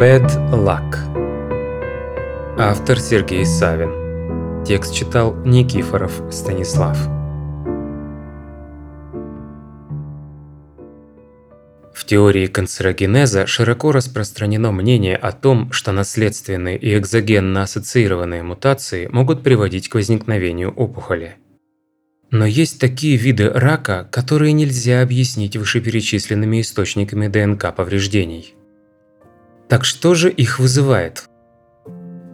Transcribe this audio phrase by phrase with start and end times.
[0.00, 0.94] Bad Luck.
[2.56, 4.62] Автор Сергей Савин.
[4.64, 6.96] Текст читал Никифоров Станислав.
[11.92, 19.42] В теории канцерогенеза широко распространено мнение о том, что наследственные и экзогенно ассоциированные мутации могут
[19.42, 21.38] приводить к возникновению опухоли.
[22.30, 28.54] Но есть такие виды рака, которые нельзя объяснить вышеперечисленными источниками ДНК повреждений.
[29.68, 31.28] Так что же их вызывает?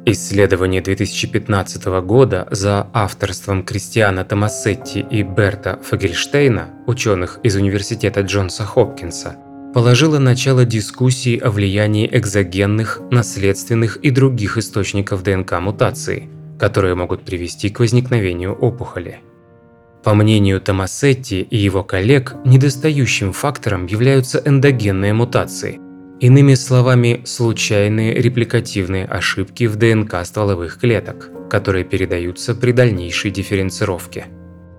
[0.06, 9.36] Исследование 2015 года за авторством Кристиана Томасетти и Берта Фагельштейна, ученых из Университета Джонса Хопкинса,
[9.74, 16.28] положило начало дискуссии о влиянии экзогенных, наследственных и других источников ДНК мутации,
[16.60, 19.20] которые могут привести к возникновению опухоли.
[20.04, 25.80] По мнению Томасетти и его коллег, недостающим фактором являются эндогенные мутации,
[26.24, 34.24] иными словами, случайные репликативные ошибки в ДНК стволовых клеток, которые передаются при дальнейшей дифференцировке.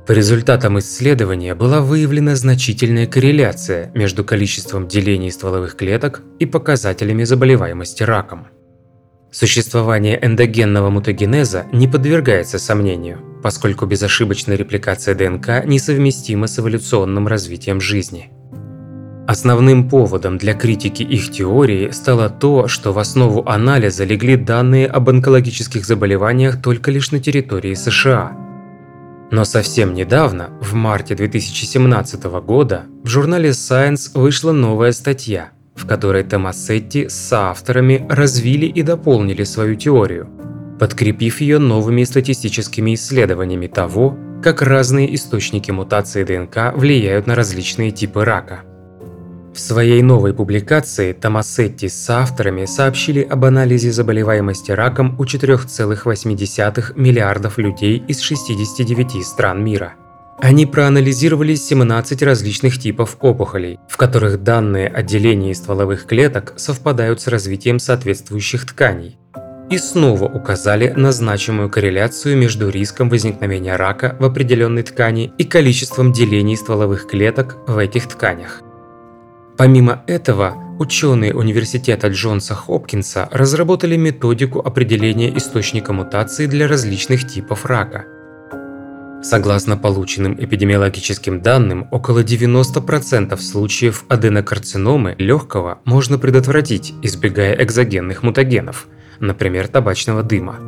[0.07, 8.01] По результатам исследования была выявлена значительная корреляция между количеством делений стволовых клеток и показателями заболеваемости
[8.01, 8.47] раком.
[9.31, 18.31] Существование эндогенного мутагенеза не подвергается сомнению, поскольку безошибочная репликация ДНК несовместима с эволюционным развитием жизни.
[19.27, 25.09] Основным поводом для критики их теории стало то, что в основу анализа легли данные об
[25.09, 28.37] онкологических заболеваниях только лишь на территории США.
[29.31, 36.23] Но совсем недавно, в марте 2017 года, в журнале Science вышла новая статья, в которой
[36.23, 40.29] Томасетти с соавторами развили и дополнили свою теорию,
[40.79, 48.23] подкрепив ее новыми статистическими исследованиями того, как разные источники мутации ДНК влияют на различные типы
[48.23, 48.61] рака.
[49.55, 57.57] В своей новой публикации Томасетти с авторами сообщили об анализе заболеваемости раком у 4,8 миллиардов
[57.57, 59.93] людей из 69 стран мира–
[60.37, 67.27] они проанализировали 17 различных типов опухолей, в которых данные о делении стволовых клеток совпадают с
[67.27, 69.17] развитием соответствующих тканей.
[69.69, 76.11] И снова указали на значимую корреляцию между риском возникновения рака в определенной ткани и количеством
[76.11, 78.61] делений стволовых клеток в этих тканях.
[79.57, 88.05] Помимо этого, ученые университета Джонса Хопкинса разработали методику определения источника мутации для различных типов рака–
[89.25, 98.85] Согласно полученным эпидемиологическим данным, около 90% случаев аденокарциномы легкого можно предотвратить, избегая экзогенных мутагенов,
[99.19, 100.59] например, табачного дыма.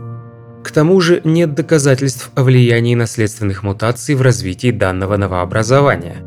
[0.64, 6.18] К тому же нет доказательств о влиянии наследственных мутаций в развитии данного новообразования.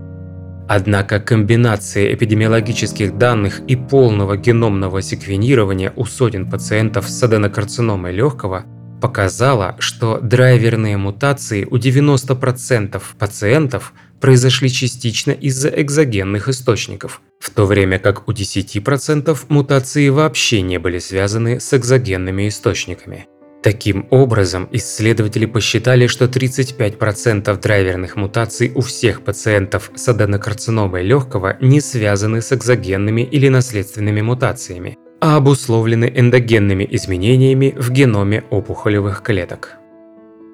[0.72, 8.64] Однако комбинация эпидемиологических данных и полного геномного секвенирования у сотен пациентов с аденокарциномой легкого–
[9.00, 17.98] показала, что драйверные мутации у 90% пациентов произошли частично из-за экзогенных источников, в то время
[17.98, 23.26] как у 10% мутации вообще не были связаны с экзогенными источниками.
[23.62, 31.81] Таким образом, исследователи посчитали, что 35% драйверных мутаций у всех пациентов с аденокарциномой легкого не
[31.82, 39.76] связаны с экзогенными или наследственными мутациями, а обусловлены эндогенными изменениями в геноме опухолевых клеток.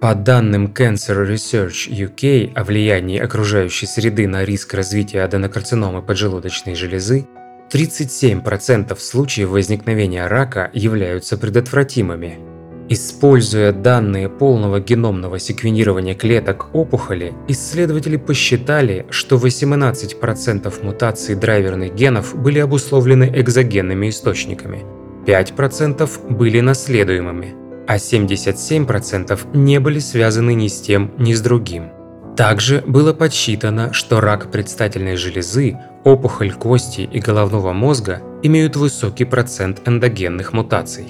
[0.01, 7.29] По данным Cancer Research UK о влиянии окружающей среды на риск развития аденокарциномы поджелудочной железы,
[7.73, 12.56] 37% случаев возникновения рака являются предотвратимыми,
[12.89, 22.61] Используя данные полного геномного секвенирования клеток опухоли, исследователи посчитали, что 18% мутаций драйверных генов были
[22.61, 24.85] обусловлены экзогенными источниками,
[25.27, 27.55] 5% были наследуемыми,
[27.89, 31.91] а 77% не были связаны ни с тем, ни с другим.
[32.37, 39.89] Также было подсчитано, что рак предстательной железы, опухоль кости и головного мозга имеют высокий процент
[39.89, 41.07] эндогенных мутаций.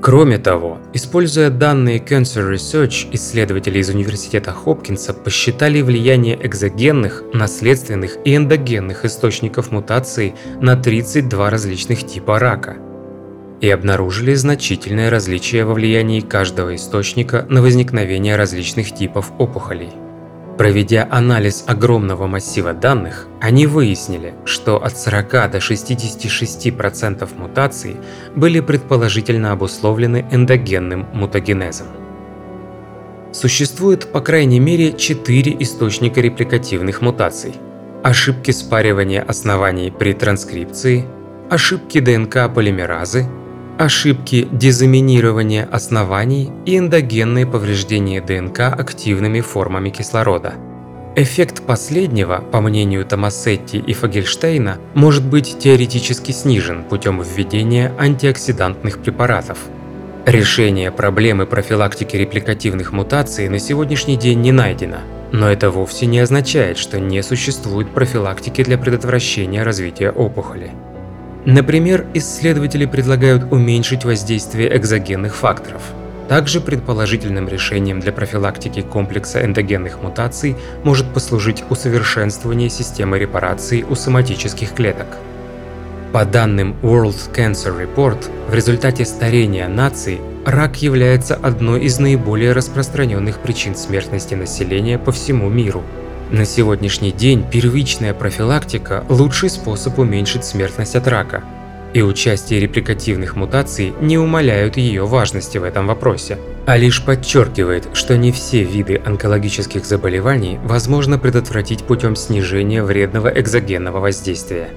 [0.00, 8.36] Кроме того, используя данные Cancer Research, исследователи из Университета Хопкинса посчитали влияние экзогенных, наследственных и
[8.36, 12.76] эндогенных источников мутации на 32 различных типа рака
[13.60, 19.90] и обнаружили значительное различие во влиянии каждого источника на возникновение различных типов опухолей.
[20.58, 27.96] Проведя анализ огромного массива данных, они выяснили, что от 40 до 66% мутаций
[28.34, 31.86] были предположительно обусловлены эндогенным мутагенезом.
[33.32, 37.54] Существует по крайней мере 4 источника репликативных мутаций.
[38.02, 41.04] Ошибки спаривания оснований при транскрипции,
[41.50, 43.28] ошибки ДНК полимеразы,
[43.78, 50.54] ошибки дезаминирования оснований и эндогенные повреждения ДНК активными формами кислорода.
[51.14, 59.58] Эффект последнего, по мнению Томасетти и Фагельштейна, может быть теоретически снижен путем введения антиоксидантных препаратов.
[60.26, 64.98] Решение проблемы профилактики репликативных мутаций на сегодняшний день не найдено,
[65.32, 70.72] но это вовсе не означает, что не существует профилактики для предотвращения развития опухоли.
[71.48, 75.80] Например, исследователи предлагают уменьшить воздействие экзогенных факторов.
[76.28, 84.74] Также предположительным решением для профилактики комплекса эндогенных мутаций может послужить усовершенствование системы репарации у соматических
[84.74, 85.06] клеток.
[86.12, 93.38] По данным World Cancer Report, в результате старения наций рак является одной из наиболее распространенных
[93.38, 95.82] причин смертности населения по всему миру–
[96.30, 101.42] на сегодняшний день первичная профилактика– лучший способ уменьшить смертность от рака,
[101.94, 108.16] и участие репликативных мутаций не умаляют ее важности в этом вопросе, а лишь подчеркивает, что
[108.18, 114.68] не все виды онкологических заболеваний возможно предотвратить путем снижения вредного экзогенного воздействия.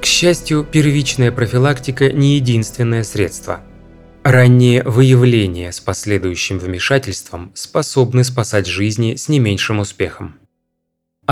[0.00, 3.60] К счастью, первичная профилактика не единственное средство.
[4.24, 10.39] Раннее выявление с последующим вмешательством способны спасать жизни с не меньшим успехом.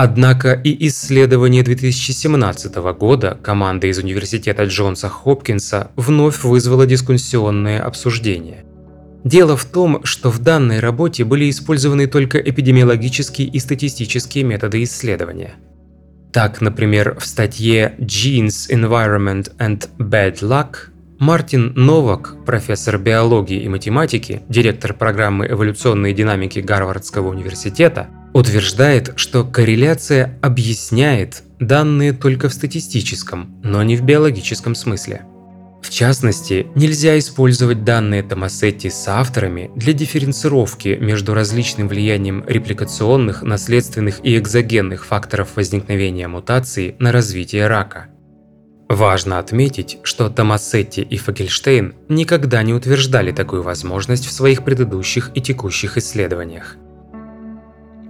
[0.01, 8.63] Однако и исследование 2017 года команды из университета Джонса Хопкинса вновь вызвало дискуссионное обсуждение.
[9.25, 15.55] Дело в том, что в данной работе были использованы только эпидемиологические и статистические методы исследования.
[16.31, 24.43] Так, например, в статье Genes, Environment and Bad Luck Мартин Новак, профессор биологии и математики,
[24.47, 28.07] директор программы эволюционной динамики Гарвардского университета,
[28.39, 35.23] утверждает, что корреляция объясняет данные только в статистическом, но не в биологическом смысле.
[35.81, 44.19] В частности, нельзя использовать данные Томасетти с авторами для дифференцировки между различным влиянием репликационных, наследственных
[44.23, 48.07] и экзогенных факторов возникновения мутаций на развитие рака.
[48.89, 55.41] Важно отметить, что Томасетти и Фагельштейн никогда не утверждали такую возможность в своих предыдущих и
[55.41, 56.75] текущих исследованиях.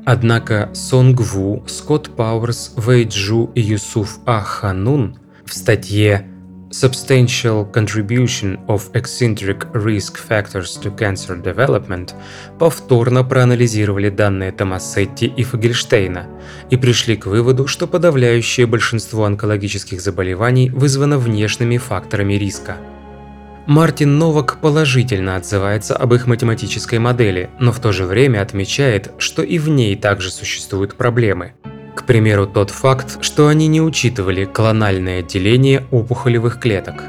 [0.05, 4.41] Однако Сонг Ву, Скотт Пауэрс, Вэй Джу и Юсуф А.
[4.41, 6.25] Ханун в статье
[6.71, 12.13] Substantial Contribution of Eccentric Risk Factors to Cancer Development
[12.59, 16.27] повторно проанализировали данные Томасетти и Фагельштейна
[16.69, 22.77] и пришли к выводу, что подавляющее большинство онкологических заболеваний вызвано внешними факторами риска–
[23.69, 29.43] Мартин Новак положительно отзывается об их математической модели, но в то же время отмечает, что
[29.43, 31.53] и в ней также существуют проблемы.
[31.95, 37.03] К примеру, тот факт, что они не учитывали клональное деление опухолевых клеток.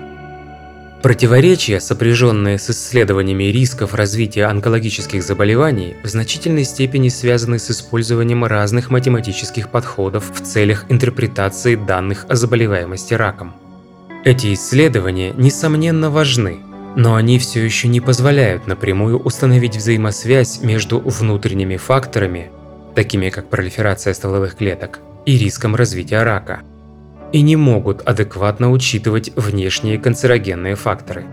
[1.03, 8.91] Противоречия, сопряженные с исследованиями рисков развития онкологических заболеваний, в значительной степени связаны с использованием разных
[8.91, 13.55] математических подходов в целях интерпретации данных о заболеваемости раком.
[14.23, 16.61] Эти исследования, несомненно, важны,
[16.95, 22.51] но они все еще не позволяют напрямую установить взаимосвязь между внутренними факторами,
[22.95, 26.61] такими как пролиферация стволовых клеток, и риском развития рака,
[27.33, 31.25] и не могут адекватно учитывать внешние канцерогенные факторы.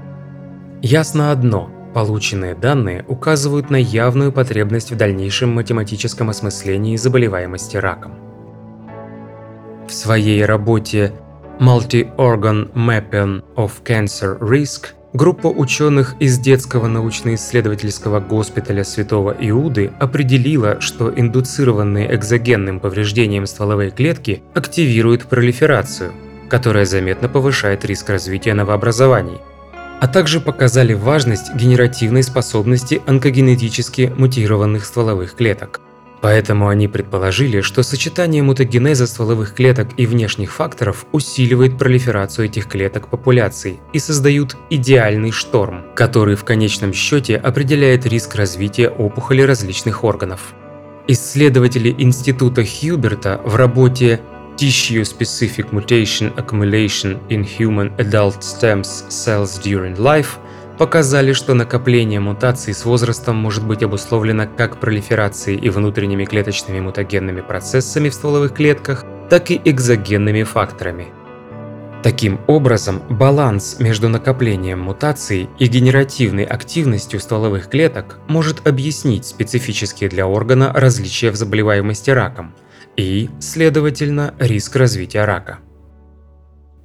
[0.82, 8.13] Ясно одно– полученные данные указывают на явную потребность в дальнейшем математическом осмыслении заболеваемости раком.
[9.89, 11.13] В своей работе
[11.60, 21.12] Multi-Organ Mapping of Cancer Risk группа ученых из детского научно-исследовательского госпиталя Святого Иуды определила, что
[21.16, 26.12] индуцированные экзогенным повреждением стволовой клетки активируют пролиферацию,
[26.50, 29.40] которая заметно повышает риск развития новообразований,
[30.00, 35.82] а также показали важность генеративной способности онкогенетически мутированных стволовых клеток.
[36.22, 43.08] Поэтому они предположили, что сочетание мутагенеза стволовых клеток и внешних факторов усиливает пролиферацию этих клеток
[43.08, 50.54] популяций и создают идеальный шторм, который в конечном счете определяет риск развития опухоли различных органов.
[51.08, 54.20] Исследователи Института Хьюберта в работе
[54.58, 60.40] Tissue Specific Mutation Accumulation in Human Adult Stem Cells During Life
[60.77, 67.41] показали, что накопление мутаций с возрастом может быть обусловлено как пролиферацией и внутренними клеточными мутагенными
[67.41, 71.07] процессами в стволовых клетках, так и экзогенными факторами.
[72.03, 80.27] Таким образом, баланс между накоплением мутаций и генеративной активностью стволовых клеток может объяснить специфические для
[80.27, 82.55] органа различия в заболеваемости раком
[82.96, 85.60] и, следовательно, риск развития рака.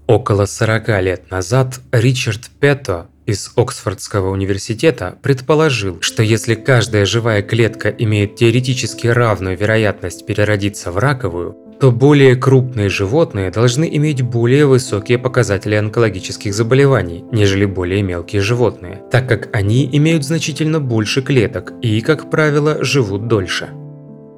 [0.06, 7.88] Около 40 лет назад Ричард Петто из Оксфордского университета предположил, что если каждая живая клетка
[7.90, 15.18] имеет теоретически равную вероятность переродиться в раковую, то более крупные животные должны иметь более высокие
[15.18, 22.00] показатели онкологических заболеваний, нежели более мелкие животные, так как они имеют значительно больше клеток и,
[22.00, 23.70] как правило, живут дольше.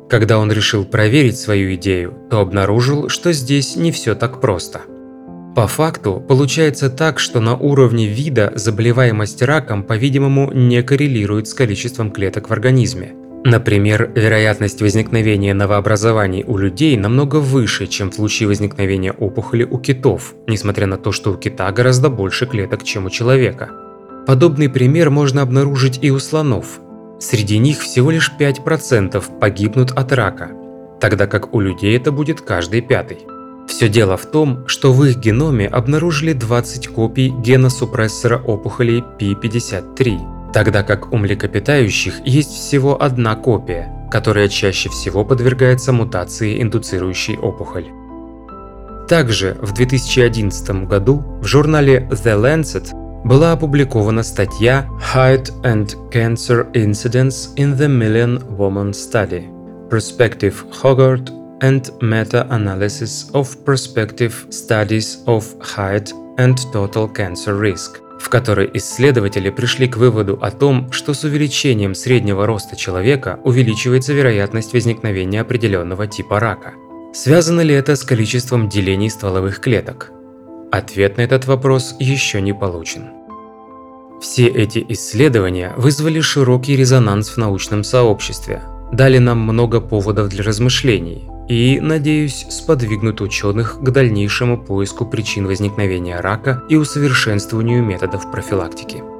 [0.09, 4.83] Когда он решил проверить свою идею, то обнаружил, что здесь не все так просто.
[5.55, 12.11] По факту, получается так, что на уровне вида заболеваемость раком, по-видимому, не коррелирует с количеством
[12.11, 13.15] клеток в организме–
[13.47, 20.35] Например, вероятность возникновения новообразований у людей намного выше, чем в случае возникновения опухоли у китов,
[20.47, 23.71] несмотря на то, что у кита гораздо больше клеток, чем у человека.
[24.27, 26.81] Подобный пример можно обнаружить и у слонов.
[27.21, 30.53] Среди них всего лишь 5% погибнут от рака,
[30.99, 33.19] тогда как у людей это будет каждый пятый.
[33.75, 40.53] Все дело в том, что в их геноме обнаружили 20 копий гена супрессора опухолей P53,
[40.53, 47.87] тогда как у млекопитающих есть всего одна копия, которая чаще всего подвергается мутации, индуцирующей опухоль.
[49.09, 57.53] Также в 2011 году в журнале The Lancet была опубликована статья Height and Cancer Incidence
[57.57, 59.49] in the Million Woman Study–
[59.91, 68.71] Prospective Hoggard and Meta-Analysis of Prospective Studies of Height and Total Cancer Risk в которой
[68.73, 75.43] исследователи пришли к выводу о том, что с увеличением среднего роста человека увеличивается вероятность возникновения
[75.43, 76.73] определенного типа рака.
[77.13, 80.11] Связано ли это с количеством делений стволовых клеток?
[80.73, 83.11] Ответ на этот вопрос еще не получен.
[84.23, 91.29] Все эти исследования вызвали широкий резонанс в научном сообществе, дали нам много поводов для размышлений
[91.49, 99.14] и, надеюсь, сподвигнут ученых к дальнейшему поиску причин возникновения рака и усовершенствованию методов профилактики.